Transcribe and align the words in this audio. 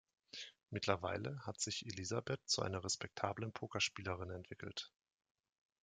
Mittlerweile 0.71 1.39
hat 1.45 1.61
sich 1.61 1.85
Elizabeth 1.85 2.39
zu 2.47 2.63
einer 2.63 2.83
respektablen 2.83 3.51
Pokerspielerin 3.53 4.31
entwickelt. 4.31 4.91